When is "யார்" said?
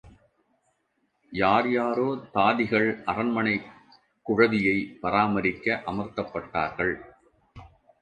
1.31-1.69